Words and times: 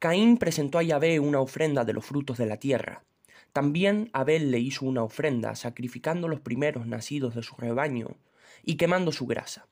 Caín 0.00 0.38
presentó 0.38 0.78
a 0.78 0.82
Yahvé 0.82 1.20
una 1.20 1.40
ofrenda 1.40 1.84
de 1.84 1.92
los 1.92 2.06
frutos 2.06 2.38
de 2.38 2.46
la 2.46 2.56
tierra. 2.56 3.04
También 3.52 4.08
Abel 4.14 4.50
le 4.50 4.58
hizo 4.58 4.86
una 4.86 5.02
ofrenda, 5.02 5.54
sacrificando 5.54 6.26
los 6.26 6.40
primeros 6.40 6.86
nacidos 6.86 7.34
de 7.34 7.42
su 7.42 7.54
rebaño 7.56 8.16
y 8.64 8.78
quemando 8.78 9.12
su 9.12 9.26
grasa. 9.26 9.66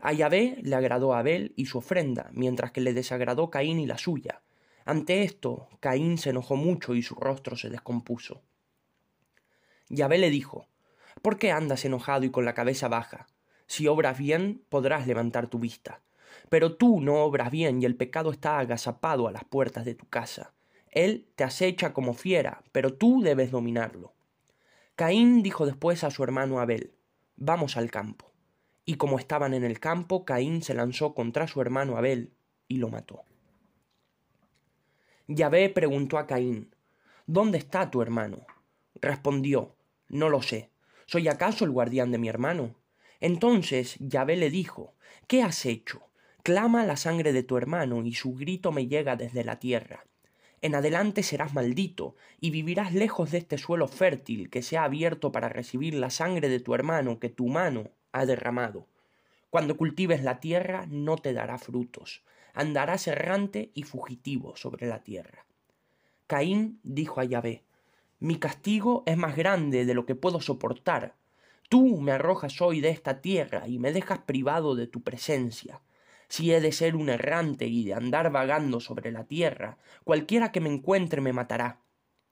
A 0.00 0.12
Yahvé 0.12 0.58
le 0.62 0.74
agradó 0.74 1.14
Abel 1.14 1.52
y 1.54 1.66
su 1.66 1.78
ofrenda, 1.78 2.30
mientras 2.32 2.72
que 2.72 2.80
le 2.80 2.94
desagradó 2.94 3.48
Caín 3.48 3.78
y 3.78 3.86
la 3.86 3.96
suya. 3.96 4.42
Ante 4.84 5.22
esto, 5.22 5.68
Caín 5.78 6.18
se 6.18 6.30
enojó 6.30 6.56
mucho 6.56 6.96
y 6.96 7.02
su 7.02 7.14
rostro 7.14 7.54
se 7.54 7.70
descompuso. 7.70 8.42
Yahvé 9.88 10.18
le 10.18 10.30
dijo, 10.30 10.66
¿Por 11.22 11.38
qué 11.38 11.52
andas 11.52 11.84
enojado 11.84 12.24
y 12.24 12.30
con 12.30 12.44
la 12.44 12.54
cabeza 12.54 12.88
baja? 12.88 13.28
Si 13.68 13.86
obras 13.86 14.18
bien, 14.18 14.64
podrás 14.68 15.06
levantar 15.06 15.46
tu 15.46 15.60
vista. 15.60 16.00
Pero 16.48 16.76
tú 16.76 17.00
no 17.00 17.22
obras 17.22 17.50
bien 17.50 17.82
y 17.82 17.86
el 17.86 17.96
pecado 17.96 18.30
está 18.30 18.58
agazapado 18.58 19.28
a 19.28 19.32
las 19.32 19.44
puertas 19.44 19.84
de 19.84 19.94
tu 19.94 20.06
casa. 20.08 20.52
Él 20.90 21.28
te 21.36 21.44
acecha 21.44 21.92
como 21.92 22.14
fiera, 22.14 22.62
pero 22.72 22.94
tú 22.94 23.22
debes 23.22 23.50
dominarlo. 23.50 24.12
Caín 24.96 25.42
dijo 25.42 25.66
después 25.66 26.04
a 26.04 26.10
su 26.10 26.22
hermano 26.24 26.60
Abel, 26.60 26.92
Vamos 27.36 27.78
al 27.78 27.90
campo. 27.90 28.30
Y 28.84 28.96
como 28.96 29.18
estaban 29.18 29.54
en 29.54 29.64
el 29.64 29.80
campo, 29.80 30.24
Caín 30.24 30.62
se 30.62 30.74
lanzó 30.74 31.14
contra 31.14 31.46
su 31.46 31.60
hermano 31.62 31.96
Abel 31.96 32.34
y 32.68 32.76
lo 32.76 32.88
mató. 32.88 33.22
Yahvé 35.26 35.70
preguntó 35.70 36.18
a 36.18 36.26
Caín, 36.26 36.74
¿Dónde 37.26 37.56
está 37.58 37.90
tu 37.90 38.02
hermano? 38.02 38.44
Respondió, 39.00 39.76
No 40.08 40.28
lo 40.28 40.42
sé. 40.42 40.70
¿Soy 41.06 41.28
acaso 41.28 41.64
el 41.64 41.70
guardián 41.70 42.10
de 42.10 42.18
mi 42.18 42.28
hermano? 42.28 42.74
Entonces 43.20 43.96
Yahvé 44.00 44.36
le 44.36 44.50
dijo, 44.50 44.94
¿Qué 45.28 45.42
has 45.42 45.64
hecho? 45.66 46.09
Clama 46.42 46.86
la 46.86 46.96
sangre 46.96 47.32
de 47.32 47.42
tu 47.42 47.56
hermano, 47.56 48.02
y 48.04 48.14
su 48.14 48.34
grito 48.34 48.72
me 48.72 48.86
llega 48.86 49.16
desde 49.16 49.44
la 49.44 49.58
tierra. 49.58 50.04
En 50.62 50.74
adelante 50.74 51.22
serás 51.22 51.54
maldito, 51.54 52.16
y 52.40 52.50
vivirás 52.50 52.94
lejos 52.94 53.30
de 53.30 53.38
este 53.38 53.58
suelo 53.58 53.88
fértil 53.88 54.50
que 54.50 54.62
se 54.62 54.78
ha 54.78 54.84
abierto 54.84 55.32
para 55.32 55.48
recibir 55.48 55.94
la 55.94 56.10
sangre 56.10 56.48
de 56.48 56.60
tu 56.60 56.74
hermano 56.74 57.18
que 57.18 57.28
tu 57.28 57.48
mano 57.48 57.90
ha 58.12 58.26
derramado. 58.26 58.86
Cuando 59.50 59.76
cultives 59.76 60.22
la 60.22 60.40
tierra 60.40 60.86
no 60.88 61.16
te 61.16 61.32
dará 61.32 61.58
frutos, 61.58 62.22
andarás 62.54 63.06
errante 63.08 63.70
y 63.74 63.82
fugitivo 63.82 64.56
sobre 64.56 64.86
la 64.86 65.02
tierra. 65.02 65.44
Caín 66.26 66.78
dijo 66.82 67.20
a 67.20 67.24
Yahvé, 67.24 67.64
Mi 68.18 68.36
castigo 68.36 69.02
es 69.06 69.16
más 69.16 69.36
grande 69.36 69.84
de 69.84 69.94
lo 69.94 70.06
que 70.06 70.14
puedo 70.14 70.40
soportar. 70.40 71.16
Tú 71.68 72.00
me 72.00 72.12
arrojas 72.12 72.60
hoy 72.60 72.80
de 72.80 72.90
esta 72.90 73.20
tierra 73.20 73.66
y 73.66 73.78
me 73.78 73.92
dejas 73.92 74.20
privado 74.20 74.74
de 74.74 74.86
tu 74.86 75.02
presencia. 75.02 75.80
Si 76.30 76.54
he 76.54 76.60
de 76.60 76.70
ser 76.70 76.94
un 76.94 77.08
errante 77.08 77.66
y 77.66 77.84
de 77.84 77.92
andar 77.92 78.30
vagando 78.30 78.78
sobre 78.78 79.10
la 79.10 79.24
tierra, 79.24 79.78
cualquiera 80.04 80.52
que 80.52 80.60
me 80.60 80.72
encuentre 80.72 81.20
me 81.20 81.32
matará. 81.32 81.80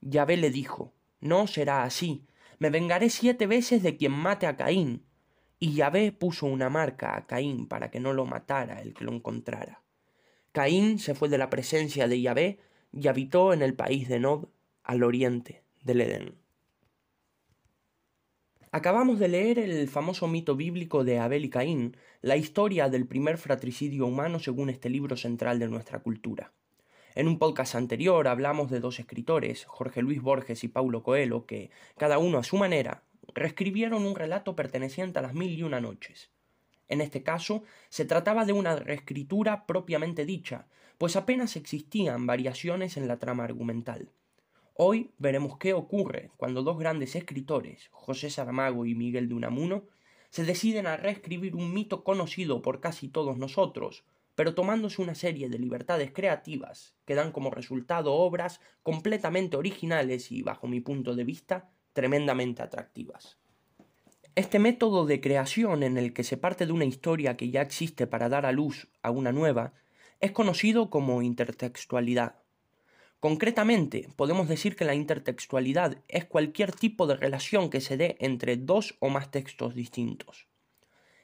Yahvé 0.00 0.36
le 0.36 0.50
dijo, 0.50 0.94
No 1.20 1.48
será 1.48 1.82
así, 1.82 2.24
me 2.60 2.70
vengaré 2.70 3.10
siete 3.10 3.48
veces 3.48 3.82
de 3.82 3.96
quien 3.96 4.12
mate 4.12 4.46
a 4.46 4.56
Caín. 4.56 5.04
Y 5.58 5.74
Yahvé 5.74 6.12
puso 6.12 6.46
una 6.46 6.70
marca 6.70 7.16
a 7.16 7.26
Caín 7.26 7.66
para 7.66 7.90
que 7.90 7.98
no 7.98 8.12
lo 8.12 8.24
matara 8.24 8.80
el 8.80 8.94
que 8.94 9.04
lo 9.04 9.12
encontrara. 9.12 9.82
Caín 10.52 11.00
se 11.00 11.16
fue 11.16 11.28
de 11.28 11.38
la 11.38 11.50
presencia 11.50 12.06
de 12.06 12.20
Yahvé 12.20 12.60
y 12.92 13.08
habitó 13.08 13.52
en 13.52 13.62
el 13.62 13.74
país 13.74 14.08
de 14.08 14.20
Nod, 14.20 14.46
al 14.84 15.02
oriente 15.02 15.64
del 15.82 16.02
Edén. 16.02 16.47
Acabamos 18.70 19.18
de 19.18 19.28
leer 19.28 19.58
el 19.58 19.88
famoso 19.88 20.28
mito 20.28 20.54
bíblico 20.54 21.02
de 21.02 21.18
Abel 21.18 21.46
y 21.46 21.48
Caín, 21.48 21.96
la 22.20 22.36
historia 22.36 22.90
del 22.90 23.06
primer 23.06 23.38
fratricidio 23.38 24.04
humano 24.04 24.40
según 24.40 24.68
este 24.68 24.90
libro 24.90 25.16
central 25.16 25.58
de 25.58 25.68
nuestra 25.68 26.00
cultura. 26.00 26.52
En 27.14 27.28
un 27.28 27.38
podcast 27.38 27.74
anterior 27.76 28.28
hablamos 28.28 28.70
de 28.70 28.80
dos 28.80 29.00
escritores, 29.00 29.64
Jorge 29.64 30.02
Luis 30.02 30.20
Borges 30.20 30.64
y 30.64 30.68
Paulo 30.68 31.02
Coelho, 31.02 31.46
que, 31.46 31.70
cada 31.96 32.18
uno 32.18 32.36
a 32.36 32.44
su 32.44 32.58
manera, 32.58 33.04
reescribieron 33.32 34.04
un 34.04 34.14
relato 34.14 34.54
perteneciente 34.54 35.18
a 35.18 35.22
las 35.22 35.32
mil 35.32 35.58
y 35.58 35.62
una 35.62 35.80
noches. 35.80 36.30
En 36.88 37.00
este 37.00 37.22
caso, 37.22 37.62
se 37.88 38.04
trataba 38.04 38.44
de 38.44 38.52
una 38.52 38.76
reescritura 38.76 39.64
propiamente 39.64 40.26
dicha, 40.26 40.66
pues 40.98 41.16
apenas 41.16 41.56
existían 41.56 42.26
variaciones 42.26 42.98
en 42.98 43.08
la 43.08 43.18
trama 43.18 43.44
argumental. 43.44 44.10
Hoy 44.80 45.10
veremos 45.18 45.58
qué 45.58 45.74
ocurre 45.74 46.30
cuando 46.36 46.62
dos 46.62 46.78
grandes 46.78 47.16
escritores, 47.16 47.88
José 47.90 48.30
Saramago 48.30 48.86
y 48.86 48.94
Miguel 48.94 49.28
de 49.28 49.34
Unamuno, 49.34 49.86
se 50.30 50.44
deciden 50.44 50.86
a 50.86 50.96
reescribir 50.96 51.56
un 51.56 51.74
mito 51.74 52.04
conocido 52.04 52.62
por 52.62 52.78
casi 52.78 53.08
todos 53.08 53.38
nosotros, 53.38 54.04
pero 54.36 54.54
tomándose 54.54 55.02
una 55.02 55.16
serie 55.16 55.48
de 55.48 55.58
libertades 55.58 56.12
creativas 56.12 56.94
que 57.06 57.16
dan 57.16 57.32
como 57.32 57.50
resultado 57.50 58.14
obras 58.14 58.60
completamente 58.84 59.56
originales 59.56 60.30
y, 60.30 60.42
bajo 60.42 60.68
mi 60.68 60.78
punto 60.78 61.16
de 61.16 61.24
vista, 61.24 61.72
tremendamente 61.92 62.62
atractivas. 62.62 63.36
Este 64.36 64.60
método 64.60 65.06
de 65.06 65.20
creación 65.20 65.82
en 65.82 65.98
el 65.98 66.12
que 66.12 66.22
se 66.22 66.36
parte 66.36 66.66
de 66.66 66.72
una 66.72 66.84
historia 66.84 67.36
que 67.36 67.50
ya 67.50 67.62
existe 67.62 68.06
para 68.06 68.28
dar 68.28 68.46
a 68.46 68.52
luz 68.52 68.86
a 69.02 69.10
una 69.10 69.32
nueva 69.32 69.72
es 70.20 70.30
conocido 70.30 70.88
como 70.88 71.20
intertextualidad. 71.20 72.36
Concretamente, 73.20 74.08
podemos 74.14 74.48
decir 74.48 74.76
que 74.76 74.84
la 74.84 74.94
intertextualidad 74.94 76.04
es 76.06 76.24
cualquier 76.24 76.70
tipo 76.70 77.08
de 77.08 77.16
relación 77.16 77.68
que 77.68 77.80
se 77.80 77.96
dé 77.96 78.16
entre 78.20 78.56
dos 78.56 78.96
o 79.00 79.08
más 79.08 79.32
textos 79.32 79.74
distintos. 79.74 80.46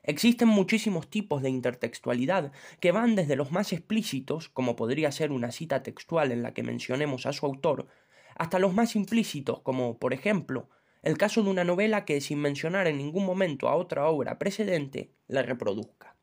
Existen 0.02 0.48
muchísimos 0.48 1.08
tipos 1.08 1.40
de 1.40 1.50
intertextualidad 1.50 2.52
que 2.80 2.90
van 2.90 3.14
desde 3.14 3.36
los 3.36 3.52
más 3.52 3.72
explícitos, 3.72 4.48
como 4.48 4.74
podría 4.74 5.12
ser 5.12 5.30
una 5.30 5.52
cita 5.52 5.84
textual 5.84 6.32
en 6.32 6.42
la 6.42 6.52
que 6.52 6.64
mencionemos 6.64 7.26
a 7.26 7.32
su 7.32 7.46
autor, 7.46 7.86
hasta 8.34 8.58
los 8.58 8.74
más 8.74 8.96
implícitos, 8.96 9.60
como, 9.60 9.98
por 9.98 10.12
ejemplo, 10.12 10.68
el 11.02 11.16
caso 11.16 11.44
de 11.44 11.50
una 11.50 11.62
novela 11.62 12.04
que, 12.04 12.20
sin 12.20 12.40
mencionar 12.40 12.88
en 12.88 12.98
ningún 12.98 13.24
momento 13.24 13.68
a 13.68 13.76
otra 13.76 14.06
obra 14.08 14.38
precedente, 14.38 15.12
la 15.28 15.42
reproduzca. 15.42 16.16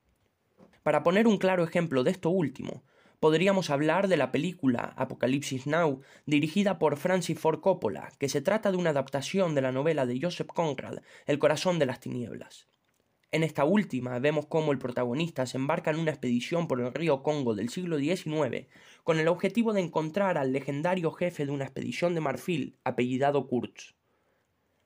Para 0.84 1.02
poner 1.02 1.28
un 1.28 1.38
claro 1.38 1.64
ejemplo 1.64 2.04
de 2.04 2.12
esto 2.12 2.30
último, 2.30 2.84
podríamos 3.22 3.70
hablar 3.70 4.08
de 4.08 4.18
la 4.18 4.32
película 4.32 4.96
Apocalipsis 4.98 5.68
Now, 5.68 6.02
dirigida 6.26 6.80
por 6.80 6.98
Francis 6.98 7.38
Ford 7.38 7.60
Coppola, 7.60 8.10
que 8.18 8.28
se 8.28 8.42
trata 8.42 8.72
de 8.72 8.78
una 8.78 8.90
adaptación 8.90 9.54
de 9.54 9.62
la 9.62 9.72
novela 9.72 10.08
de 10.08 10.20
Joseph 10.20 10.48
Conrad, 10.48 11.04
El 11.28 11.38
corazón 11.38 11.78
de 11.78 11.86
las 11.86 12.00
tinieblas. 12.00 12.68
En 13.32 13.44
esta 13.44 13.64
última 13.64 14.18
vemos 14.18 14.48
cómo 14.48 14.72
el 14.72 14.80
protagonista 14.80 15.46
se 15.46 15.58
embarca 15.58 15.92
en 15.92 16.00
una 16.00 16.10
expedición 16.10 16.68
por 16.68 16.82
el 16.82 16.92
río 16.96 17.22
Congo 17.22 17.54
del 17.54 17.70
siglo 17.70 18.00
XIX 18.00 18.68
con 19.04 19.20
el 19.20 19.28
objetivo 19.28 19.72
de 19.72 19.82
encontrar 19.82 20.40
al 20.40 20.52
legendario 20.52 21.12
jefe 21.12 21.46
de 21.46 21.52
una 21.52 21.66
expedición 21.66 22.16
de 22.16 22.22
marfil 22.22 22.76
apellidado 22.84 23.48
Kurtz. 23.48 23.94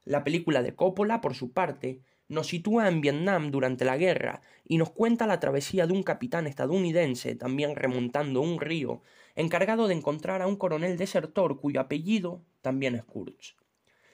La 0.04 0.26
película 0.26 0.62
de 0.62 0.76
Coppola, 0.76 1.22
por 1.22 1.36
su 1.36 1.54
parte, 1.54 2.02
nos 2.28 2.48
sitúa 2.48 2.88
en 2.88 3.02
Vietnam 3.02 3.52
durante 3.52 3.86
la 3.86 3.98
guerra 3.98 4.42
y 4.64 4.78
nos 4.78 4.92
cuenta 4.92 5.28
la 5.28 5.40
travesía 5.40 5.88
de 5.88 5.94
un 5.94 6.04
capitán 6.04 6.48
estadounidense, 6.48 7.36
también 7.36 7.76
remontando 7.76 8.42
un 8.42 8.60
río, 8.60 9.02
encargado 9.36 9.88
de 9.88 9.96
encontrar 9.96 10.42
a 10.42 10.48
un 10.48 10.56
coronel 10.56 10.98
desertor 10.98 11.60
cuyo 11.60 11.80
apellido 11.82 12.42
también 12.62 12.96
es 12.96 13.04
Kurtz. 13.04 13.56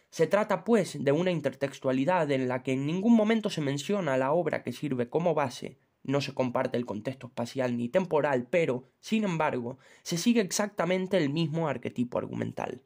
Se 0.09 0.27
trata, 0.27 0.66
pues, 0.66 1.01
de 1.01 1.11
una 1.13 1.31
intertextualidad 1.31 2.29
en 2.31 2.49
la 2.49 2.63
que 2.63 2.73
en 2.73 2.85
ningún 2.85 3.16
momento 3.16 3.49
se 3.49 3.61
menciona 3.61 4.17
la 4.17 4.33
obra 4.33 4.61
que 4.61 4.73
sirve 4.73 5.09
como 5.09 5.33
base, 5.33 5.78
no 6.03 6.19
se 6.19 6.33
comparte 6.33 6.78
el 6.78 6.85
contexto 6.85 7.28
espacial 7.28 7.78
ni 7.78 7.88
temporal, 7.88 8.47
pero, 8.49 8.89
sin 8.99 9.23
embargo, 9.23 9.78
se 10.03 10.17
sigue 10.17 10.41
exactamente 10.41 11.17
el 11.17 11.29
mismo 11.29 11.67
arquetipo 11.67 12.17
argumental. 12.17 12.81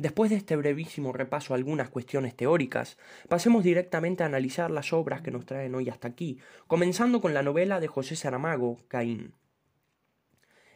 Después 0.00 0.30
de 0.30 0.38
este 0.38 0.56
brevísimo 0.56 1.12
repaso 1.12 1.52
a 1.52 1.58
algunas 1.58 1.90
cuestiones 1.90 2.34
teóricas, 2.34 2.96
pasemos 3.28 3.62
directamente 3.62 4.22
a 4.22 4.26
analizar 4.26 4.70
las 4.70 4.94
obras 4.94 5.20
que 5.20 5.30
nos 5.30 5.44
traen 5.44 5.74
hoy 5.74 5.90
hasta 5.90 6.08
aquí, 6.08 6.38
comenzando 6.66 7.20
con 7.20 7.34
la 7.34 7.42
novela 7.42 7.80
de 7.80 7.86
José 7.86 8.16
Saramago, 8.16 8.80
Caín. 8.88 9.34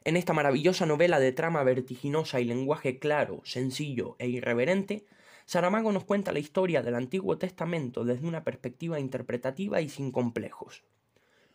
En 0.04 0.18
esta 0.18 0.34
maravillosa 0.34 0.84
novela 0.84 1.20
de 1.20 1.32
trama 1.32 1.62
vertiginosa 1.62 2.38
y 2.38 2.44
lenguaje 2.44 2.98
claro, 2.98 3.40
sencillo 3.44 4.16
e 4.18 4.28
irreverente, 4.28 5.06
Saramago 5.46 5.90
nos 5.90 6.04
cuenta 6.04 6.30
la 6.30 6.38
historia 6.38 6.82
del 6.82 6.94
Antiguo 6.94 7.38
Testamento 7.38 8.04
desde 8.04 8.26
una 8.26 8.44
perspectiva 8.44 9.00
interpretativa 9.00 9.80
y 9.80 9.88
sin 9.88 10.12
complejos. 10.12 10.84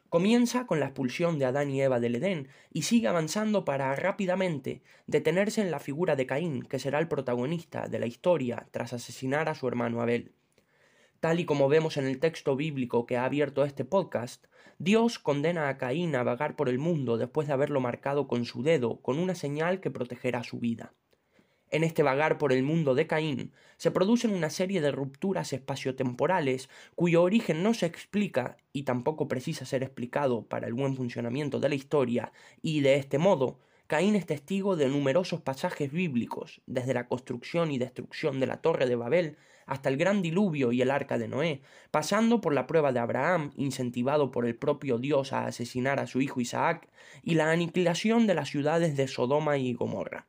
Comienza 0.10 0.66
con 0.66 0.80
la 0.80 0.88
expulsión 0.88 1.38
de 1.38 1.46
Adán 1.46 1.70
y 1.70 1.84
Eva 1.84 2.00
del 2.00 2.16
Edén 2.16 2.48
y 2.74 2.82
sigue 2.82 3.08
avanzando 3.08 3.64
para 3.64 3.96
rápidamente 3.96 4.82
detenerse 5.06 5.62
en 5.62 5.70
la 5.70 5.80
figura 5.80 6.16
de 6.16 6.26
Caín, 6.26 6.64
que 6.64 6.80
será 6.80 6.98
el 6.98 7.08
protagonista 7.08 7.88
de 7.88 8.00
la 8.00 8.08
historia 8.08 8.68
tras 8.72 8.94
asesinar 8.94 9.50
a 9.50 9.54
su 9.54 9.68
hermano 9.68 10.02
Abel. 10.02 10.32
Tal 11.20 11.40
y 11.40 11.46
como 11.46 11.70
vemos 11.70 11.98
en 11.98 12.08
el 12.08 12.20
texto 12.20 12.56
bíblico 12.56 13.06
que 13.06 13.18
ha 13.18 13.26
abierto 13.26 13.64
este 13.64 13.86
podcast, 13.86 14.48
Dios 14.80 15.20
condena 15.20 15.70
a 15.70 15.78
Caín 15.78 16.16
a 16.16 16.24
vagar 16.24 16.56
por 16.56 16.70
el 16.70 16.80
mundo 16.80 17.18
después 17.18 17.48
de 17.48 17.54
haberlo 17.54 17.80
marcado 17.80 18.28
con 18.28 18.46
su 18.46 18.64
dedo 18.64 19.02
con 19.02 19.20
una 19.20 19.36
señal 19.36 19.80
que 19.80 19.92
protegerá 19.92 20.44
su 20.44 20.58
vida. 20.58 20.92
En 21.72 21.84
este 21.84 22.02
vagar 22.02 22.40
por 22.40 22.52
el 22.52 22.64
mundo 22.64 22.96
de 22.96 23.06
Caín 23.06 23.52
se 23.78 23.92
producen 23.92 24.34
una 24.34 24.50
serie 24.50 24.82
de 24.82 24.92
rupturas 24.92 25.54
espaciotemporales 25.54 26.68
cuyo 26.96 27.22
origen 27.22 27.62
no 27.62 27.76
se 27.76 27.86
explica 27.86 28.58
y 28.74 28.84
tampoco 28.84 29.28
precisa 29.28 29.66
ser 29.66 29.84
explicado 29.84 30.44
para 30.48 30.66
el 30.66 30.74
buen 30.74 30.96
funcionamiento 30.96 31.60
de 31.60 31.70
la 31.70 31.76
historia, 31.76 32.32
y 32.62 32.82
de 32.82 32.96
este 32.96 33.20
modo, 33.20 33.60
Caín 33.86 34.16
es 34.16 34.26
testigo 34.26 34.76
de 34.76 34.88
numerosos 34.88 35.42
pasajes 35.42 35.92
bíblicos, 35.92 36.62
desde 36.68 36.94
la 36.94 37.08
construcción 37.08 37.72
y 37.72 37.78
destrucción 37.78 38.40
de 38.40 38.48
la 38.48 38.62
Torre 38.62 38.88
de 38.88 38.96
Babel 38.96 39.38
hasta 39.66 39.90
el 39.90 39.98
gran 39.98 40.24
diluvio 40.24 40.72
y 40.72 40.82
el 40.82 40.90
arca 40.90 41.20
de 41.20 41.28
Noé, 41.28 41.62
pasando 41.92 42.42
por 42.42 42.54
la 42.54 42.66
prueba 42.66 42.92
de 42.92 43.00
Abraham, 43.00 43.52
incentivado 43.56 44.32
por 44.32 44.46
el 44.46 44.56
propio 44.56 44.98
Dios 44.98 45.34
a 45.34 45.46
asesinar 45.46 46.00
a 46.00 46.08
su 46.08 46.22
hijo 46.22 46.42
Isaac, 46.42 46.90
y 47.22 47.36
la 47.36 47.52
aniquilación 47.52 48.26
de 48.26 48.34
las 48.34 48.50
ciudades 48.50 48.98
de 48.98 49.08
Sodoma 49.08 49.58
y 49.58 49.74
Gomorra. 49.74 50.29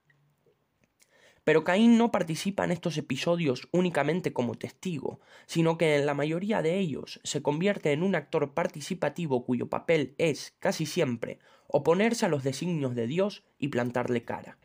Pero 1.51 1.65
Caín 1.65 1.99
no 1.99 2.13
participa 2.13 2.63
en 2.65 2.71
estos 2.71 2.97
episodios 2.97 3.67
únicamente 3.73 4.33
como 4.33 4.55
testigo, 4.55 5.19
sino 5.47 5.79
que 5.79 5.97
en 5.97 6.07
la 6.07 6.15
mayoría 6.15 6.63
de 6.63 6.79
ellos 6.79 7.19
se 7.25 7.43
convierte 7.43 7.91
en 7.91 8.05
un 8.05 8.15
actor 8.15 8.55
participativo 8.55 9.45
cuyo 9.45 9.69
papel 9.69 10.15
es, 10.17 10.55
casi 10.61 10.87
siempre, 10.87 11.41
oponerse 11.67 12.25
a 12.25 12.29
los 12.29 12.45
designios 12.45 12.95
de 12.95 13.09
Dios 13.09 13.43
y 13.59 13.67
plantarle 13.67 14.23
cara. 14.23 14.59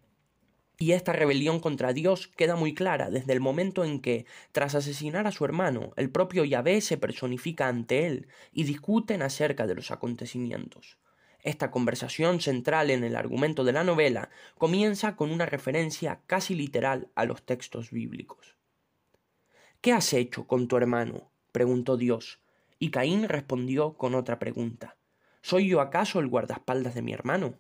Y 0.77 0.91
esta 0.91 1.11
rebelión 1.11 1.59
contra 1.59 1.91
Dios 1.91 2.27
queda 2.27 2.55
muy 2.55 2.75
clara 2.75 3.09
desde 3.09 3.33
el 3.33 3.39
momento 3.39 3.83
en 3.83 3.99
que, 3.99 4.27
tras 4.51 4.75
asesinar 4.75 5.25
a 5.25 5.31
su 5.31 5.43
hermano, 5.43 5.91
el 5.95 6.11
propio 6.11 6.45
Yahvé 6.45 6.81
se 6.81 6.97
personifica 6.97 7.67
ante 7.67 8.05
él 8.05 8.27
y 8.51 8.65
discuten 8.65 9.23
acerca 9.23 9.65
de 9.65 9.73
los 9.73 9.89
acontecimientos. 9.89 10.99
Esta 11.45 11.69
conversación 11.69 12.41
central 12.41 12.89
en 12.89 13.03
el 13.03 13.15
argumento 13.15 13.63
de 13.63 13.71
la 13.71 13.83
novela 13.83 14.31
comienza 14.57 15.15
con 15.15 15.29
una 15.29 15.45
referencia 15.45 16.21
casi 16.25 16.55
literal 16.55 17.09
a 17.13 17.23
los 17.25 17.45
textos 17.45 17.91
bíblicos. 17.91 18.57
¿Qué 19.79 19.93
has 19.93 20.11
hecho 20.13 20.47
con 20.47 20.67
tu 20.67 20.75
hermano? 20.75 21.29
preguntó 21.51 21.97
Dios, 21.97 22.39
y 22.79 22.89
Caín 22.89 23.29
respondió 23.29 23.93
con 23.93 24.15
otra 24.15 24.39
pregunta. 24.39 24.97
¿Soy 25.43 25.69
yo 25.69 25.81
acaso 25.81 26.19
el 26.19 26.29
guardaespaldas 26.29 26.95
de 26.95 27.03
mi 27.03 27.13
hermano? 27.13 27.59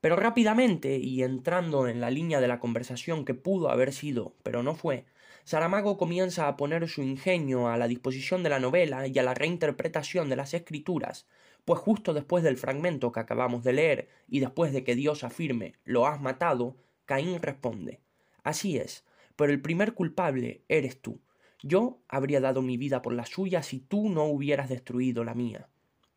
Pero 0.00 0.16
rápidamente, 0.16 0.98
y 0.98 1.22
entrando 1.22 1.86
en 1.86 2.00
la 2.00 2.10
línea 2.10 2.40
de 2.40 2.48
la 2.48 2.58
conversación 2.58 3.24
que 3.24 3.34
pudo 3.34 3.70
haber 3.70 3.92
sido, 3.92 4.34
pero 4.42 4.64
no 4.64 4.74
fue, 4.74 5.06
Saramago 5.44 5.96
comienza 5.96 6.48
a 6.48 6.56
poner 6.56 6.88
su 6.88 7.00
ingenio 7.00 7.68
a 7.68 7.76
la 7.76 7.86
disposición 7.86 8.42
de 8.42 8.50
la 8.50 8.58
novela 8.58 9.06
y 9.06 9.16
a 9.20 9.22
la 9.22 9.34
reinterpretación 9.34 10.28
de 10.28 10.34
las 10.34 10.52
escrituras, 10.52 11.28
pues 11.64 11.80
justo 11.80 12.12
después 12.14 12.44
del 12.44 12.56
fragmento 12.56 13.12
que 13.12 13.20
acabamos 13.20 13.64
de 13.64 13.72
leer 13.72 14.08
y 14.28 14.40
después 14.40 14.72
de 14.72 14.84
que 14.84 14.94
Dios 14.94 15.24
afirme 15.24 15.74
lo 15.84 16.06
has 16.06 16.20
matado, 16.20 16.76
Caín 17.04 17.40
responde 17.40 18.00
Así 18.42 18.76
es, 18.76 19.04
pero 19.36 19.52
el 19.52 19.62
primer 19.62 19.94
culpable 19.94 20.62
eres 20.68 21.00
tú. 21.00 21.20
Yo 21.62 21.98
habría 22.08 22.40
dado 22.40 22.60
mi 22.60 22.76
vida 22.76 23.00
por 23.00 23.14
la 23.14 23.24
suya 23.24 23.62
si 23.62 23.80
tú 23.80 24.10
no 24.10 24.24
hubieras 24.24 24.68
destruido 24.68 25.24
la 25.24 25.34
mía. 25.34 25.68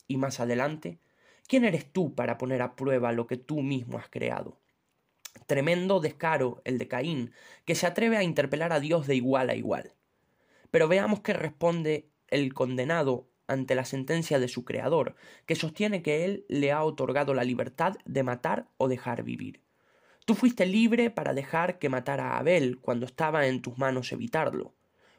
Y 0.08 0.18
más 0.18 0.42
adelante, 0.42 1.00
¿Quién 1.48 1.64
eres 1.64 1.92
tú 1.92 2.14
para 2.14 2.38
poner 2.38 2.62
a 2.62 2.76
prueba 2.76 3.14
lo 3.14 3.26
que 3.26 3.38
tú 3.38 3.62
mismo 3.62 3.98
has 3.98 4.10
creado? 4.10 4.60
Tremendo 5.46 6.02
descaro 6.02 6.62
el 6.66 6.78
de 6.78 6.90
Caín, 6.90 7.32
que 7.64 7.74
se 7.74 7.88
atreve 7.88 8.18
a 8.18 8.24
interpelar 8.24 8.74
a 8.74 8.82
Dios 8.82 9.08
de 9.08 9.16
igual 9.16 9.50
a 9.50 9.56
igual. 9.56 9.94
Pero 10.72 10.90
veamos 10.90 11.22
qué 11.22 11.32
responde 11.32 12.10
el 12.28 12.54
condenado 12.54 13.30
ante 13.48 13.76
la 13.76 13.86
sentencia 13.86 14.40
de 14.40 14.48
su 14.48 14.66
creador, 14.66 15.16
que 15.46 15.56
sostiene 15.56 16.02
que 16.02 16.26
él 16.26 16.46
le 16.50 16.72
ha 16.72 16.84
otorgado 16.84 17.34
la 17.34 17.44
libertad 17.44 17.96
de 18.06 18.24
matar 18.24 18.68
o 18.78 18.88
dejar 18.88 19.24
vivir. 19.24 19.62
Tú 20.26 20.36
fuiste 20.36 20.66
libre 20.66 21.10
para 21.10 21.34
dejar 21.34 21.80
que 21.80 21.88
matara 21.88 22.32
a 22.32 22.40
Abel 22.40 22.80
cuando 22.80 23.06
estaba 23.06 23.48
en 23.48 23.62
tus 23.62 23.78
manos 23.78 24.12
evitarlo. 24.12 24.74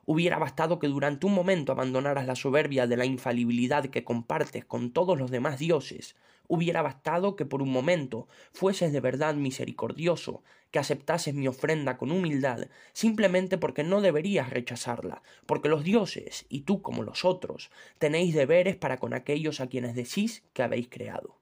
Hubiera 0.04 0.38
bastado 0.38 0.78
que 0.78 0.86
durante 0.86 1.26
un 1.26 1.34
momento 1.34 1.72
abandonaras 1.72 2.26
la 2.26 2.34
soberbia 2.34 2.86
de 2.86 2.96
la 2.96 3.06
infalibilidad 3.06 3.86
que 3.86 4.04
compartes 4.04 4.64
con 4.64 4.92
todos 4.92 5.18
los 5.18 5.30
demás 5.30 5.58
dioses. 5.58 6.16
Hubiera 6.46 6.82
bastado 6.82 7.36
que 7.36 7.44
por 7.44 7.62
un 7.62 7.70
momento 7.70 8.28
fueses 8.52 8.92
de 8.92 9.00
verdad 9.00 9.34
misericordioso, 9.34 10.42
que 10.70 10.78
aceptases 10.78 11.34
mi 11.34 11.48
ofrenda 11.48 11.96
con 11.96 12.10
humildad, 12.10 12.68
simplemente 12.92 13.58
porque 13.58 13.84
no 13.84 14.00
deberías 14.00 14.50
rechazarla, 14.50 15.22
porque 15.46 15.68
los 15.68 15.84
dioses, 15.84 16.46
y 16.48 16.60
tú 16.60 16.82
como 16.82 17.02
los 17.02 17.24
otros, 17.24 17.70
tenéis 17.98 18.34
deberes 18.34 18.76
para 18.76 18.98
con 18.98 19.14
aquellos 19.14 19.60
a 19.60 19.68
quienes 19.68 19.94
decís 19.94 20.42
que 20.52 20.62
habéis 20.62 20.88
creado. 20.88 21.38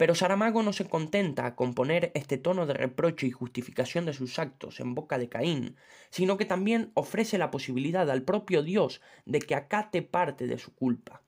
Pero 0.00 0.14
Saramago 0.14 0.62
no 0.62 0.72
se 0.72 0.88
contenta 0.88 1.54
con 1.54 1.74
poner 1.74 2.10
este 2.14 2.38
tono 2.38 2.64
de 2.64 2.72
reproche 2.72 3.26
y 3.26 3.32
justificación 3.32 4.06
de 4.06 4.14
sus 4.14 4.38
actos 4.38 4.80
en 4.80 4.94
boca 4.94 5.18
de 5.18 5.28
Caín, 5.28 5.76
sino 6.08 6.38
que 6.38 6.46
también 6.46 6.90
ofrece 6.94 7.36
la 7.36 7.50
posibilidad 7.50 8.10
al 8.10 8.22
propio 8.22 8.62
Dios 8.62 9.02
de 9.26 9.40
que 9.40 9.54
acate 9.54 10.00
parte 10.00 10.46
de 10.46 10.56
su 10.56 10.74
culpa. 10.74 11.22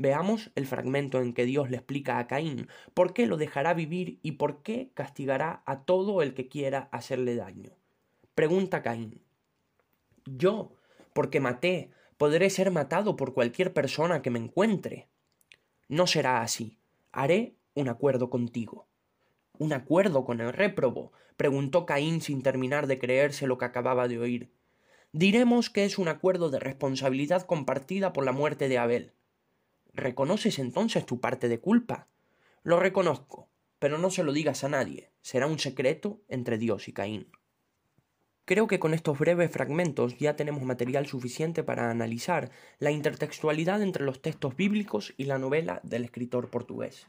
Veamos 0.00 0.50
el 0.54 0.64
fragmento 0.64 1.20
en 1.20 1.34
que 1.34 1.44
Dios 1.44 1.68
le 1.68 1.76
explica 1.76 2.18
a 2.18 2.26
Caín 2.26 2.68
por 2.94 3.12
qué 3.12 3.26
lo 3.26 3.36
dejará 3.36 3.74
vivir 3.74 4.18
y 4.22 4.32
por 4.32 4.62
qué 4.62 4.90
castigará 4.94 5.62
a 5.66 5.84
todo 5.84 6.22
el 6.22 6.32
que 6.32 6.48
quiera 6.48 6.88
hacerle 6.90 7.34
daño. 7.36 7.72
Pregunta 8.34 8.80
Caín. 8.80 9.20
Yo, 10.24 10.72
porque 11.12 11.38
maté, 11.38 11.90
podré 12.16 12.48
ser 12.48 12.70
matado 12.70 13.14
por 13.14 13.34
cualquier 13.34 13.74
persona 13.74 14.22
que 14.22 14.30
me 14.30 14.38
encuentre. 14.38 15.08
No 15.86 16.06
será 16.06 16.40
así. 16.40 16.78
Haré 17.12 17.56
un 17.74 17.90
acuerdo 17.90 18.30
contigo. 18.30 18.86
¿Un 19.58 19.74
acuerdo 19.74 20.24
con 20.24 20.40
el 20.40 20.54
réprobo? 20.54 21.12
preguntó 21.36 21.84
Caín 21.84 22.22
sin 22.22 22.42
terminar 22.42 22.86
de 22.86 22.98
creerse 22.98 23.46
lo 23.46 23.58
que 23.58 23.66
acababa 23.66 24.08
de 24.08 24.18
oír. 24.18 24.50
Diremos 25.12 25.68
que 25.68 25.84
es 25.84 25.98
un 25.98 26.08
acuerdo 26.08 26.48
de 26.48 26.58
responsabilidad 26.58 27.42
compartida 27.42 28.14
por 28.14 28.24
la 28.24 28.32
muerte 28.32 28.70
de 28.70 28.78
Abel. 28.78 29.12
¿Reconoces 29.92 30.58
entonces 30.58 31.04
tu 31.04 31.20
parte 31.20 31.48
de 31.48 31.58
culpa? 31.58 32.06
Lo 32.62 32.78
reconozco, 32.78 33.48
pero 33.78 33.98
no 33.98 34.10
se 34.10 34.22
lo 34.22 34.32
digas 34.32 34.62
a 34.62 34.68
nadie. 34.68 35.10
Será 35.22 35.46
un 35.46 35.58
secreto 35.58 36.20
entre 36.28 36.58
Dios 36.58 36.88
y 36.88 36.92
Caín. 36.92 37.28
Creo 38.44 38.66
que 38.66 38.80
con 38.80 38.94
estos 38.94 39.18
breves 39.18 39.50
fragmentos 39.50 40.18
ya 40.18 40.34
tenemos 40.36 40.62
material 40.62 41.06
suficiente 41.06 41.62
para 41.62 41.90
analizar 41.90 42.50
la 42.78 42.90
intertextualidad 42.90 43.82
entre 43.82 44.04
los 44.04 44.22
textos 44.22 44.56
bíblicos 44.56 45.14
y 45.16 45.24
la 45.24 45.38
novela 45.38 45.80
del 45.84 46.04
escritor 46.04 46.50
portugués. 46.50 47.06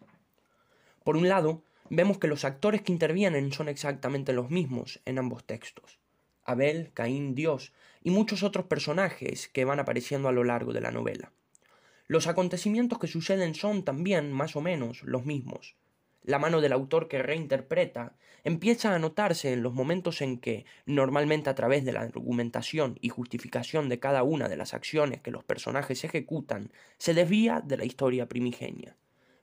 Por 1.04 1.18
un 1.18 1.28
lado, 1.30 1.64
vemos 1.90 2.20
que 2.20 2.28
los 2.28 2.46
actores 2.46 2.84
que 2.84 2.92
intervienen 2.92 3.52
son 3.52 3.70
exactamente 3.70 4.34
los 4.34 4.52
mismos 4.52 5.02
en 5.06 5.18
ambos 5.18 5.44
textos. 5.44 6.00
Abel, 6.44 6.92
Caín, 6.94 7.34
Dios 7.36 7.74
y 8.04 8.12
muchos 8.12 8.44
otros 8.44 8.66
personajes 8.66 9.48
que 9.48 9.66
van 9.66 9.80
apareciendo 9.80 10.30
a 10.30 10.32
lo 10.32 10.44
largo 10.44 10.74
de 10.74 10.82
la 10.82 10.92
novela. 10.92 11.32
Los 12.12 12.28
acontecimientos 12.28 13.00
que 13.00 13.08
suceden 13.08 13.56
son 13.56 13.84
también, 13.84 14.34
más 14.34 14.58
o 14.58 14.62
menos, 14.62 15.02
los 15.04 15.26
mismos. 15.26 15.78
La 16.24 16.40
mano 16.40 16.60
del 16.60 16.74
autor 16.74 17.08
que 17.08 17.24
reinterpreta 17.24 18.18
empieza 18.44 18.94
a 18.94 19.00
notarse 19.00 19.54
en 19.54 19.64
los 19.64 19.74
momentos 19.74 20.22
en 20.22 20.38
que, 20.38 20.66
normalmente 20.86 21.50
a 21.50 21.56
través 21.56 21.86
de 21.86 21.94
la 21.94 22.02
argumentación 22.02 22.98
y 23.00 23.08
justificación 23.08 23.88
de 23.88 24.00
cada 24.00 24.24
una 24.24 24.50
de 24.50 24.58
las 24.58 24.74
acciones 24.74 25.22
que 25.22 25.32
los 25.32 25.46
personajes 25.46 26.04
ejecutan, 26.04 26.74
se 26.98 27.14
desvía 27.14 27.62
de 27.62 27.78
la 27.78 27.86
historia 27.86 28.28
primigenia. 28.28 28.98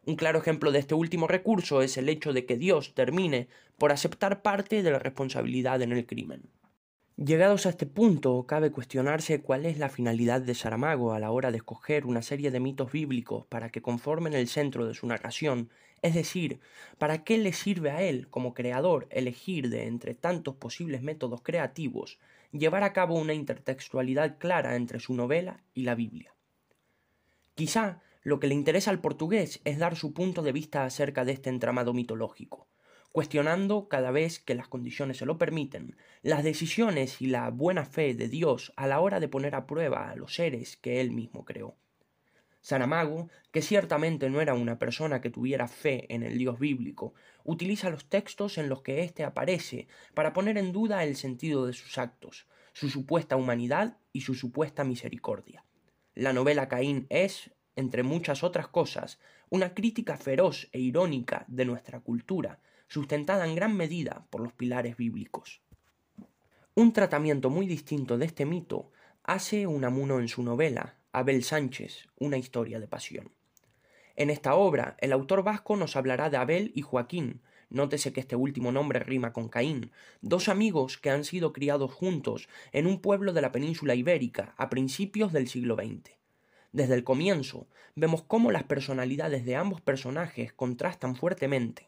Un 0.05 0.17
claro 0.17 0.39
ejemplo 0.39 0.71
de 0.71 0.81
este 0.81 0.95
último 0.95 1.27
recurso 1.27 1.81
es 1.81 1.97
el 1.97 2.11
hecho 2.11 2.35
de 2.35 2.45
que 2.45 2.59
Dios 2.59 2.93
termine 2.93 3.49
por 3.79 3.93
aceptar 3.93 4.43
parte 4.43 4.83
de 4.83 4.91
la 4.91 4.99
responsabilidad 4.99 5.81
en 5.81 5.93
el 5.93 6.05
crimen. 6.05 6.43
Llegados 7.19 7.67
a 7.67 7.71
este 7.71 7.85
punto, 7.85 8.47
cabe 8.47 8.71
cuestionarse 8.71 9.41
cuál 9.41 9.67
es 9.67 9.77
la 9.77 9.89
finalidad 9.89 10.41
de 10.41 10.55
Saramago 10.55 11.15
a 11.15 11.19
la 11.19 11.33
hora 11.33 11.51
de 11.51 11.57
escoger 11.57 12.07
una 12.07 12.23
serie 12.23 12.53
de 12.53 12.61
mitos 12.61 12.93
bíblicos 12.93 13.45
para 13.47 13.71
que 13.71 13.83
conformen 13.83 14.35
el 14.35 14.47
centro 14.47 14.87
de 14.87 14.95
su 14.95 15.05
narración, 15.09 15.69
es 16.01 16.15
decir, 16.15 16.61
para 16.97 17.25
qué 17.25 17.37
le 17.39 17.53
sirve 17.53 17.91
a 17.91 18.03
él, 18.03 18.29
como 18.29 18.55
creador, 18.55 19.09
elegir 19.11 19.69
de 19.69 19.89
entre 19.89 20.15
tantos 20.15 20.55
posibles 20.55 21.03
métodos 21.03 21.43
creativos, 21.43 22.21
llevar 22.53 22.85
a 22.85 22.93
cabo 22.93 23.19
una 23.19 23.35
intertextualidad 23.35 24.39
clara 24.39 24.77
entre 24.77 25.01
su 25.01 25.13
novela 25.13 25.65
y 25.75 25.83
la 25.83 25.97
Biblia. 25.97 26.33
Quizá 27.57 28.01
lo 28.23 28.39
que 28.39 28.47
le 28.47 28.55
interesa 28.55 28.93
al 28.93 29.01
portugués 29.01 29.61
es 29.65 29.79
dar 29.79 29.97
su 29.97 30.13
punto 30.13 30.43
de 30.43 30.53
vista 30.53 30.85
acerca 30.85 31.25
de 31.25 31.33
este 31.33 31.51
entramado 31.51 31.93
mitológico, 31.93 32.69
cuestionando 33.19 33.89
cada 33.89 34.13
vez 34.13 34.39
que 34.39 34.55
las 34.55 34.69
condiciones 34.69 35.17
se 35.17 35.27
lo 35.27 35.39
permiten, 35.39 35.97
las 36.23 36.45
decisiones 36.45 37.21
y 37.21 37.27
la 37.27 37.51
buena 37.51 37.85
fe 37.85 38.15
de 38.15 38.29
Dios 38.29 38.73
a 38.77 38.87
la 38.87 39.01
hora 39.01 39.19
de 39.19 39.27
poner 39.27 39.57
a 39.57 39.67
prueba 39.67 40.09
a 40.09 40.15
los 40.15 40.37
seres 40.37 40.77
que 40.77 41.01
él 41.01 41.11
mismo 41.11 41.45
creó. 41.45 41.75
Saramago, 42.61 43.29
que 43.51 43.61
ciertamente 43.61 44.31
no 44.31 44.41
era 44.41 44.55
una 44.55 44.79
persona 44.79 45.21
que 45.21 45.31
tuviera 45.31 45.67
fe 45.67 46.07
en 46.15 46.23
el 46.23 46.39
Dios 46.39 46.61
bíblico, 46.61 47.13
utiliza 47.43 47.91
los 47.91 48.09
textos 48.09 48.57
en 48.57 48.69
los 48.69 48.83
que 48.83 49.03
éste 49.03 49.25
aparece 49.25 49.89
para 50.15 50.33
poner 50.33 50.57
en 50.57 50.71
duda 50.71 51.03
el 51.03 51.17
sentido 51.17 51.67
de 51.67 51.73
sus 51.73 51.99
actos, 51.99 52.47
su 52.73 52.89
supuesta 52.89 53.35
humanidad 53.35 53.97
y 54.13 54.21
su 54.21 54.35
supuesta 54.35 54.85
misericordia. 54.85 55.65
La 56.15 56.33
novela 56.33 56.69
Caín 56.69 57.09
es, 57.11 57.51
entre 57.75 58.05
muchas 58.05 58.45
otras 58.45 58.69
cosas, 58.69 59.19
una 59.51 59.75
crítica 59.75 60.17
feroz 60.19 60.69
e 60.71 60.79
irónica 60.79 61.47
de 61.49 61.65
nuestra 61.65 61.99
cultura, 61.99 62.61
sustentada 62.89 63.47
en 63.47 63.55
gran 63.55 63.77
medida 63.77 64.27
por 64.31 64.41
los 64.41 64.53
pilares 64.53 64.97
bíblicos. 64.97 65.63
Un 66.75 66.93
tratamiento 66.93 67.51
muy 67.51 67.67
distinto 67.67 68.19
de 68.19 68.27
este 68.27 68.47
mito 68.47 68.91
hace 69.23 69.67
Unamuno 69.67 70.21
en 70.21 70.29
su 70.29 70.43
novela, 70.43 70.97
Abel 71.13 71.45
Sánchez, 71.45 72.09
una 72.17 72.39
historia 72.39 72.81
de 72.81 72.89
pasión. 72.89 73.33
En 74.17 74.31
esta 74.31 74.55
obra, 74.55 74.97
el 75.01 75.13
autor 75.13 75.43
vasco 75.43 75.77
nos 75.77 75.97
hablará 75.97 76.31
de 76.31 76.39
Abel 76.39 76.73
y 76.75 76.83
Joaquín, 76.83 77.43
nótese 77.71 78.13
que 78.13 78.21
este 78.21 78.37
último 78.37 78.73
nombre 78.73 79.01
rima 79.01 79.33
con 79.33 79.49
Caín, 79.49 79.93
dos 80.23 80.49
amigos 80.49 80.99
que 80.99 81.11
han 81.11 81.25
sido 81.25 81.53
criados 81.53 81.93
juntos 81.93 82.49
en 82.73 82.87
un 82.87 83.01
pueblo 83.01 83.33
de 83.33 83.43
la 83.43 83.53
península 83.53 83.95
ibérica 83.95 84.55
a 84.57 84.71
principios 84.71 85.33
del 85.33 85.49
siglo 85.49 85.77
XX. 85.77 86.17
Desde 86.73 86.95
el 86.95 87.05
comienzo, 87.05 87.67
vemos 87.95 88.23
cómo 88.23 88.51
las 88.51 88.65
personalidades 88.65 89.45
de 89.45 89.57
ambos 89.57 89.81
personajes 89.81 90.53
contrastan 90.53 91.17
fuertemente. 91.17 91.88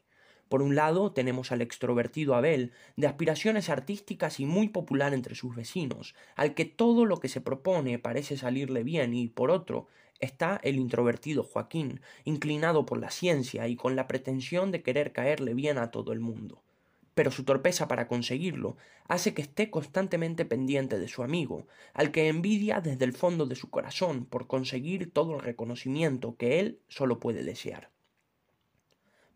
Por 0.51 0.63
un 0.63 0.75
lado, 0.75 1.13
tenemos 1.13 1.53
al 1.53 1.63
extrovertido 1.63 2.35
Abel, 2.35 2.73
de 2.97 3.07
aspiraciones 3.07 3.71
artísticas 3.71 4.41
y 4.41 4.47
muy 4.47 4.69
popular 4.69 5.15
entre 5.15 5.37
sus 5.37 5.55
vecinos, 5.55 6.17
al 6.35 6.55
que 6.55 6.65
todo 6.65 7.07
lo 7.07 7.19
que 7.19 7.29
se 7.29 7.41
propone 7.41 8.01
parece 8.01 8.37
salirle 8.37 8.83
bien, 8.83 9.15
y 9.15 9.29
por 9.29 9.53
otro, 9.53 9.87
está 10.19 10.61
el 10.65 10.75
introvertido 10.75 11.45
Joaquín, 11.45 12.01
inclinado 12.25 12.85
por 12.85 12.99
la 12.99 13.13
ciencia 13.13 13.69
y 13.69 13.77
con 13.77 13.95
la 13.95 14.09
pretensión 14.09 14.73
de 14.73 14.83
querer 14.83 15.13
caerle 15.13 15.55
bien 15.55 15.79
a 15.79 15.93
todo 15.93 16.13
el 16.13 16.19
mundo 16.19 16.65
pero 17.13 17.31
su 17.31 17.45
torpeza 17.45 17.87
para 17.87 18.09
conseguirlo 18.09 18.79
hace 19.07 19.35
que 19.35 19.43
esté 19.43 19.69
constantemente 19.69 20.47
pendiente 20.47 20.99
de 20.99 21.07
su 21.07 21.23
amigo, 21.23 21.67
al 21.93 22.13
que 22.13 22.29
envidia 22.29 22.81
desde 22.81 23.05
el 23.05 23.13
fondo 23.13 23.45
de 23.45 23.57
su 23.57 23.69
corazón 23.69 24.25
por 24.25 24.47
conseguir 24.47 25.13
todo 25.13 25.35
el 25.35 25.43
reconocimiento 25.43 26.37
que 26.37 26.61
él 26.61 26.81
solo 26.89 27.21
puede 27.21 27.43
desear. 27.43 27.91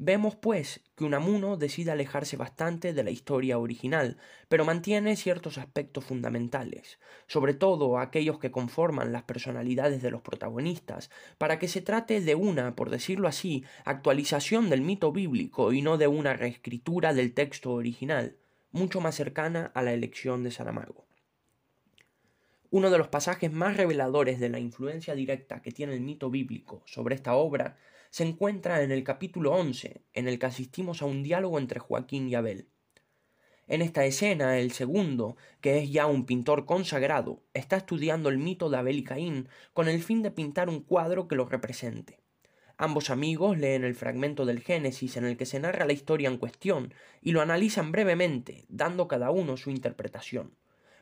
Vemos, 0.07 0.37
pues, 0.37 0.83
que 0.97 1.05
Unamuno 1.05 1.57
decide 1.57 1.91
alejarse 1.91 2.37
bastante 2.37 2.93
de 2.93 3.03
la 3.03 3.11
historia 3.11 3.59
original, 3.59 4.19
pero 4.51 4.67
mantiene 4.67 5.17
ciertos 5.17 5.57
aspectos 5.57 6.05
fundamentales, 6.05 6.99
sobre 7.27 7.55
todo 7.55 7.99
aquellos 7.99 8.39
que 8.39 8.51
conforman 8.51 9.13
las 9.13 9.23
personalidades 9.23 10.03
de 10.03 10.11
los 10.11 10.21
protagonistas, 10.21 11.09
para 11.39 11.59
que 11.59 11.69
se 11.69 11.81
trate 11.81 12.21
de 12.21 12.35
una, 12.35 12.77
por 12.77 12.91
decirlo 12.91 13.29
así, 13.29 13.65
actualización 13.87 14.69
del 14.69 14.83
mito 14.83 15.11
bíblico 15.11 15.73
y 15.73 15.81
no 15.81 15.97
de 15.97 16.07
una 16.07 16.35
reescritura 16.35 17.15
del 17.15 17.33
texto 17.33 17.73
original, 17.73 18.37
mucho 18.73 19.01
más 19.01 19.15
cercana 19.15 19.73
a 19.75 19.81
la 19.81 19.95
elección 19.95 20.45
de 20.45 20.51
Saramago. 20.51 21.07
Uno 22.69 22.91
de 22.91 22.99
los 22.99 23.09
pasajes 23.09 23.51
más 23.51 23.79
reveladores 23.79 24.39
de 24.39 24.51
la 24.51 24.59
influencia 24.59 25.15
directa 25.15 25.63
que 25.63 25.73
tiene 25.73 25.95
el 25.95 26.03
mito 26.03 26.29
bíblico 26.29 26.83
sobre 26.85 27.15
esta 27.15 27.37
obra 27.37 27.79
se 28.15 28.23
encuentra 28.23 28.85
en 28.85 28.93
el 28.93 29.03
capítulo 29.03 29.51
11, 29.55 30.01
en 30.13 30.29
el 30.29 30.39
que 30.39 30.47
asistimos 30.47 31.03
a 31.03 31.05
un 31.05 31.25
diálogo 31.25 31.59
entre 31.59 31.81
Joaquín 31.81 32.29
y 32.29 32.37
Abel. 32.37 32.69
En 33.67 33.83
esta 33.83 34.05
escena, 34.05 34.57
el 34.57 34.71
segundo, 34.71 35.37
que 35.61 35.79
es 35.79 35.91
ya 35.91 36.07
un 36.07 36.25
pintor 36.25 36.65
consagrado, 36.65 37.43
está 37.55 37.77
estudiando 37.77 38.29
el 38.29 38.39
mito 38.39 38.71
de 38.71 38.77
Abel 38.77 38.99
y 38.99 39.03
Caín 39.03 39.49
con 39.73 39.89
el 39.89 40.01
fin 40.01 40.23
de 40.23 40.31
pintar 40.31 40.69
un 40.69 40.85
cuadro 40.85 41.27
que 41.27 41.35
lo 41.35 41.47
represente. 41.47 42.21
Ambos 42.77 43.11
amigos 43.11 43.59
leen 43.59 43.83
el 43.83 43.97
fragmento 43.97 44.47
del 44.47 44.61
Génesis 44.61 45.17
en 45.17 45.25
el 45.25 45.37
que 45.37 45.45
se 45.45 45.59
narra 45.59 45.85
la 45.85 45.93
historia 45.93 46.29
en 46.29 46.39
cuestión 46.39 46.95
y 47.21 47.33
lo 47.33 47.41
analizan 47.41 47.91
brevemente, 47.91 48.65
dando 48.69 49.09
cada 49.09 49.33
uno 49.33 49.57
su 49.57 49.73
interpretación. 49.73 50.55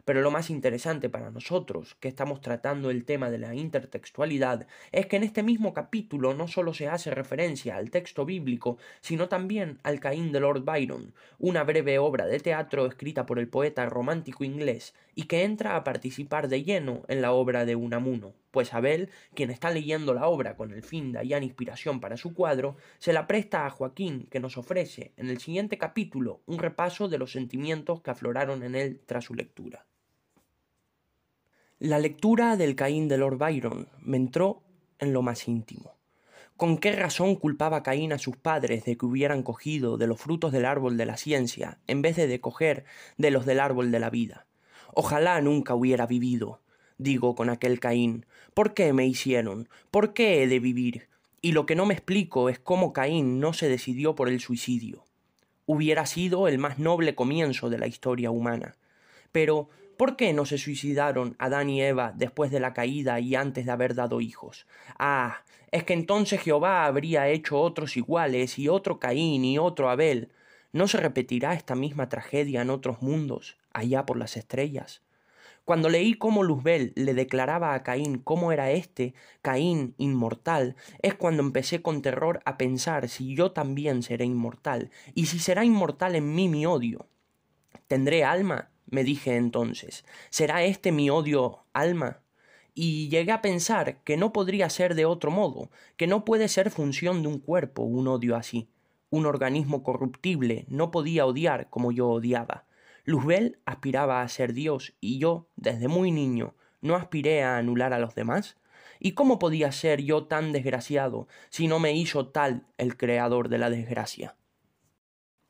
Pero 0.05 0.21
lo 0.21 0.33
más 0.33 0.51
interesante 0.51 1.09
para 1.09 1.31
nosotros, 1.31 1.95
que 2.01 2.09
estamos 2.09 2.41
tratando 2.41 2.91
el 2.91 3.05
tema 3.05 3.31
de 3.31 3.39
la 3.39 3.55
intertextualidad, 3.55 4.67
es 4.91 5.07
que 5.07 5.17
en 5.17 5.23
este 5.23 5.45
mismo 5.45 5.73
capítulo 5.73 6.35
no 6.35 6.49
solo 6.49 6.75
se 6.75 6.89
hace 6.89 7.13
referencia 7.13 7.77
al 7.77 7.91
texto 7.91 8.25
bíblico, 8.25 8.79
sino 9.01 9.29
también 9.29 9.79
al 9.85 10.01
Caín 10.01 10.33
de 10.33 10.41
Lord 10.41 10.65
Byron, 10.65 11.15
una 11.39 11.63
breve 11.63 12.01
obra 12.01 12.27
de 12.27 12.41
teatro 12.41 12.87
escrita 12.87 13.27
por 13.27 13.39
el 13.39 13.49
poeta 13.49 13.87
romántico 13.87 14.43
inglés 14.43 14.95
y 15.15 15.25
que 15.25 15.45
entra 15.45 15.77
a 15.77 15.85
participar 15.85 16.49
de 16.49 16.65
lleno 16.65 17.03
en 17.07 17.23
la 17.23 17.33
obra 17.33 17.65
de 17.65 17.77
Unamuno, 17.77 18.35
pues 18.51 18.75
Abel, 18.75 19.09
quien 19.35 19.51
está 19.51 19.71
leyendo 19.71 20.15
la 20.15 20.27
obra 20.27 20.57
con 20.57 20.73
el 20.73 20.83
fin 20.83 21.13
de 21.13 21.21
hallar 21.21 21.45
inspiración 21.45 22.01
para 22.01 22.17
su 22.17 22.35
cuadro, 22.35 22.77
se 22.99 23.13
la 23.13 23.27
presta 23.27 23.67
a 23.67 23.71
Joaquín, 23.71 24.27
que 24.31 24.41
nos 24.41 24.59
ofrece 24.59 25.13
en 25.17 25.29
el 25.29 25.39
siguiente 25.39 25.79
capítulo 25.79 26.41
un 26.47 26.59
repaso 26.59 27.09
de 27.09 27.19
los 27.19 27.33
sentimientos 27.33 28.01
que 28.03 28.11
afloraron 28.11 28.63
en 28.63 28.75
él 28.75 29.01
tras 29.07 29.25
su 29.25 29.35
lectura. 29.35 29.87
La 31.85 31.99
lectura 31.99 32.57
del 32.57 32.77
Caín 32.77 33.09
de 33.09 33.19
Lord 33.19 33.39
Byron 33.39 33.89
me 33.99 34.17
entró 34.17 34.63
en 35.01 35.13
lo 35.13 35.21
más 35.21 35.49
íntimo. 35.49 35.97
¿Con 36.57 36.79
qué 36.79 36.93
razón 36.93 37.35
culpaba 37.35 37.83
Caín 37.83 38.13
a 38.13 38.19
sus 38.19 38.37
padres 38.37 38.85
de 38.85 38.97
que 38.97 39.05
hubieran 39.05 39.43
cogido 39.43 39.97
de 39.99 40.07
los 40.07 40.21
frutos 40.21 40.53
del 40.53 40.65
árbol 40.65 40.97
de 40.97 41.07
la 41.07 41.17
ciencia 41.17 41.81
en 41.89 42.01
vez 42.01 42.15
de, 42.15 42.41
coger 42.41 42.85
de 43.19 43.33
los 43.33 43.47
del 43.47 43.59
árbol 43.59 43.91
de 43.91 43.99
la 43.99 44.11
vida? 44.11 44.47
Ojalá 44.95 45.41
nunca 45.41 45.75
hubiera 45.75 46.07
vivido, 46.07 46.61
digo 46.99 47.35
con 47.35 47.51
aquel 47.51 47.81
Caín. 47.81 48.27
¿Por 48.55 48.75
qué 48.75 48.93
me 48.93 49.09
hicieron? 49.09 49.69
¿Por 49.91 50.15
qué 50.15 50.45
he 50.45 50.47
de 50.47 50.61
vivir? 50.61 51.09
Y 51.41 51.51
lo 51.51 51.67
que 51.67 51.75
no 51.75 51.85
me 51.85 51.95
explico 51.95 52.49
es 52.49 52.61
cómo 52.61 52.93
Caín 52.93 53.41
no 53.41 53.55
se 53.55 53.69
decidió 53.69 54.15
por 54.15 54.29
el 54.29 54.39
suicidio. 54.39 55.03
Hubiera 55.67 56.07
sido 56.07 56.47
el 56.47 56.59
más 56.59 56.79
noble 56.79 57.17
comienzo 57.17 57.71
de 57.71 57.79
la 57.79 57.89
historia 57.89 58.31
humana. 58.31 58.77
Pero 59.33 59.69
¿Por 60.03 60.17
qué 60.17 60.33
no 60.33 60.47
se 60.47 60.59
suicidaron 60.59 61.37
Adán 61.39 61.71
y 61.71 61.81
Eva 61.81 62.13
después 62.13 62.51
de 62.51 62.59
la 62.59 62.75
caída 62.75 63.21
y 63.21 63.37
antes 63.37 63.67
de 63.67 63.71
haber 63.71 63.95
dado 63.95 64.21
hijos? 64.21 64.67
Ah, 64.99 65.45
es 65.71 65.85
que 65.85 65.93
entonces 65.93 66.41
Jehová 66.41 66.87
habría 66.87 67.29
hecho 67.29 67.61
otros 67.61 67.97
iguales 67.97 68.59
y 68.59 68.67
otro 68.67 68.99
Caín 68.99 69.45
y 69.45 69.59
otro 69.59 69.91
Abel. 69.91 70.33
¿No 70.73 70.89
se 70.89 70.99
repetirá 70.99 71.55
esta 71.55 71.77
misma 71.77 72.09
tragedia 72.09 72.63
en 72.63 72.71
otros 72.71 73.01
mundos, 73.01 73.57
allá 73.73 74.05
por 74.05 74.17
las 74.17 74.37
estrellas? 74.37 75.03
Cuando 75.65 75.89
leí 75.89 76.15
cómo 76.15 76.43
Luzbel 76.43 76.93
le 76.97 77.15
declaraba 77.15 77.73
a 77.73 77.85
Caín 77.85 78.19
cómo 78.19 78.51
era 78.51 78.73
este, 78.73 79.15
Caín 79.41 79.95
inmortal, 79.99 80.75
es 81.01 81.15
cuando 81.15 81.45
empecé 81.45 81.81
con 81.81 82.03
terror 82.03 82.41
a 82.45 82.59
pensar 82.59 83.09
si 83.09 83.37
yo 83.37 83.53
también 83.53 84.03
seré 84.03 84.25
inmortal, 84.25 84.91
y 85.15 85.27
si 85.27 85.39
será 85.39 85.65
inmortal 85.65 86.17
en 86.17 86.35
mí 86.35 86.49
mi 86.49 86.67
odio. 86.67 87.07
¿Tendré 87.87 88.25
alma? 88.25 88.72
Me 88.93 89.05
dije 89.05 89.37
entonces, 89.37 90.05
¿será 90.29 90.65
este 90.65 90.93
mi 90.93 91.09
odio 91.09 91.65
alma? 91.73 92.21
Y 92.75 93.09
llegué 93.09 93.33
a 93.33 93.41
pensar 93.41 94.03
que 94.05 94.19
no 94.19 94.35
podría 94.35 94.69
ser 94.69 94.95
de 94.95 95.07
otro 95.07 95.31
modo, 95.31 95.71
que 95.97 96.07
no 96.07 96.27
puede 96.27 96.47
ser 96.47 96.71
función 96.71 97.23
de 97.23 97.29
un 97.29 97.39
cuerpo 97.39 97.83
un 97.85 98.07
odio 98.07 98.37
así. 98.37 98.69
Un 99.09 99.25
organismo 99.25 99.83
corruptible 99.83 100.67
no 100.69 100.91
podía 100.91 101.25
odiar 101.25 101.71
como 101.71 101.91
yo 101.91 102.11
odiaba. 102.11 102.67
Luzbel 103.05 103.59
aspiraba 103.65 104.21
a 104.21 104.29
ser 104.29 104.53
Dios 104.53 104.93
y 105.01 105.19
yo, 105.19 105.49
desde 105.57 105.89
muy 105.89 106.11
niño, 106.11 106.55
no 106.83 106.95
aspiré 106.95 107.43
a 107.43 107.57
anular 107.57 107.95
a 107.95 107.99
los 107.99 108.15
demás. 108.15 108.59
¿Y 109.01 109.13
cómo 109.13 109.39
podía 109.39 109.73
ser 109.73 110.03
yo 110.03 110.25
tan 110.25 110.53
desgraciado 110.53 111.29
si 111.49 111.67
no 111.67 111.79
me 111.79 111.97
hizo 111.97 112.29
tal 112.29 112.67
el 112.77 112.99
creador 112.99 113.49
de 113.49 113.57
la 113.57 113.71
desgracia? 113.71 114.37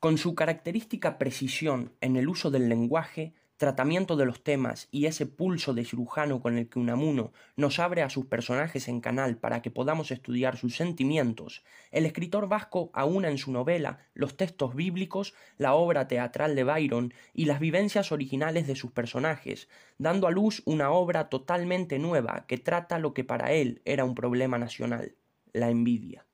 Con 0.02 0.18
su 0.18 0.34
característica 0.34 1.16
precisión 1.16 1.92
en 2.00 2.16
el 2.16 2.28
uso 2.28 2.50
del 2.50 2.68
lenguaje, 2.68 3.34
tratamiento 3.56 4.16
de 4.16 4.26
los 4.26 4.42
temas 4.42 4.88
y 4.90 5.06
ese 5.06 5.26
pulso 5.26 5.74
de 5.74 5.84
cirujano 5.84 6.40
con 6.40 6.58
el 6.58 6.68
que 6.68 6.80
Unamuno 6.80 7.32
nos 7.54 7.78
abre 7.78 8.02
a 8.02 8.10
sus 8.10 8.26
personajes 8.26 8.88
en 8.88 9.00
canal 9.00 9.36
para 9.36 9.62
que 9.62 9.70
podamos 9.70 10.10
estudiar 10.10 10.56
sus 10.56 10.74
sentimientos, 10.74 11.62
el 11.92 12.04
escritor 12.04 12.48
vasco 12.48 12.90
aúna 12.94 13.30
en 13.30 13.38
su 13.38 13.52
novela 13.52 14.00
los 14.12 14.36
textos 14.36 14.74
bíblicos, 14.74 15.34
la 15.56 15.74
obra 15.74 16.08
teatral 16.08 16.56
de 16.56 16.64
Byron 16.64 17.14
y 17.32 17.44
las 17.44 17.60
vivencias 17.60 18.10
originales 18.10 18.66
de 18.66 18.74
sus 18.74 18.90
personajes, 18.90 19.68
dando 19.98 20.26
a 20.26 20.32
luz 20.32 20.64
una 20.64 20.90
obra 20.90 21.28
totalmente 21.28 22.00
nueva 22.00 22.44
que 22.48 22.58
trata 22.58 22.98
lo 22.98 23.14
que 23.14 23.22
para 23.22 23.52
él 23.52 23.82
era 23.84 24.04
un 24.04 24.16
problema 24.16 24.58
nacional, 24.58 25.14
la 25.52 25.70
envidia. 25.70 26.26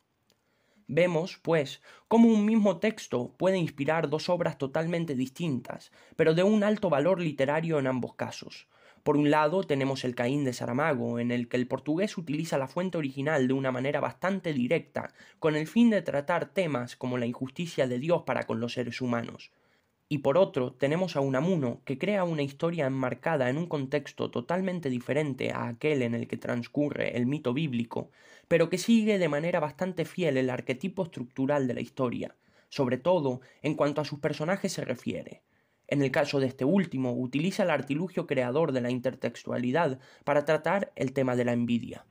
Vemos, 0.90 1.38
pues, 1.42 1.82
cómo 2.08 2.28
un 2.28 2.46
mismo 2.46 2.78
texto 2.78 3.34
puede 3.36 3.58
inspirar 3.58 4.08
dos 4.08 4.30
obras 4.30 4.56
totalmente 4.56 5.14
distintas, 5.14 5.92
pero 6.16 6.32
de 6.32 6.42
un 6.42 6.64
alto 6.64 6.88
valor 6.88 7.20
literario 7.20 7.78
en 7.78 7.86
ambos 7.86 8.14
casos. 8.14 8.68
Por 9.02 9.18
un 9.18 9.30
lado 9.30 9.64
tenemos 9.64 10.04
el 10.04 10.14
Caín 10.14 10.44
de 10.44 10.54
Saramago, 10.54 11.18
en 11.18 11.30
el 11.30 11.46
que 11.48 11.58
el 11.58 11.68
portugués 11.68 12.16
utiliza 12.16 12.56
la 12.56 12.68
fuente 12.68 12.96
original 12.96 13.48
de 13.48 13.52
una 13.52 13.70
manera 13.70 14.00
bastante 14.00 14.54
directa, 14.54 15.12
con 15.38 15.56
el 15.56 15.66
fin 15.66 15.90
de 15.90 16.00
tratar 16.00 16.46
temas 16.46 16.96
como 16.96 17.18
la 17.18 17.26
injusticia 17.26 17.86
de 17.86 17.98
Dios 17.98 18.22
para 18.22 18.44
con 18.44 18.58
los 18.58 18.72
seres 18.72 19.02
humanos. 19.02 19.50
Y 20.10 20.18
por 20.18 20.38
otro, 20.38 20.72
tenemos 20.72 21.16
a 21.16 21.20
Unamuno, 21.20 21.82
que 21.84 21.98
crea 21.98 22.24
una 22.24 22.42
historia 22.42 22.86
enmarcada 22.86 23.50
en 23.50 23.58
un 23.58 23.66
contexto 23.66 24.30
totalmente 24.30 24.88
diferente 24.88 25.50
a 25.50 25.68
aquel 25.68 26.00
en 26.00 26.14
el 26.14 26.26
que 26.26 26.38
transcurre 26.38 27.16
el 27.18 27.26
mito 27.26 27.52
bíblico, 27.52 28.10
pero 28.48 28.70
que 28.70 28.78
sigue 28.78 29.18
de 29.18 29.28
manera 29.28 29.60
bastante 29.60 30.06
fiel 30.06 30.38
el 30.38 30.48
arquetipo 30.48 31.02
estructural 31.02 31.66
de 31.66 31.74
la 31.74 31.82
historia, 31.82 32.36
sobre 32.70 32.96
todo 32.96 33.42
en 33.60 33.74
cuanto 33.74 34.00
a 34.00 34.06
sus 34.06 34.18
personajes 34.18 34.72
se 34.72 34.84
refiere. 34.84 35.42
En 35.86 36.00
el 36.00 36.10
caso 36.10 36.40
de 36.40 36.46
este 36.46 36.64
último, 36.64 37.12
utiliza 37.12 37.64
el 37.64 37.70
artilugio 37.70 38.26
creador 38.26 38.72
de 38.72 38.80
la 38.80 38.90
intertextualidad 38.90 40.00
para 40.24 40.46
tratar 40.46 40.90
el 40.96 41.12
tema 41.12 41.36
de 41.36 41.44
la 41.44 41.52
envidia. 41.52 42.06